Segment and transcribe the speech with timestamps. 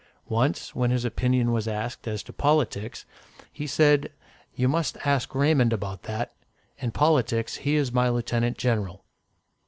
[0.29, 3.05] Once, when his opinion was asked as to politics,
[3.53, 4.11] he said,
[4.55, 6.33] "You must ask Raymond about that;
[6.79, 9.05] in politics, he is my lieutenant general."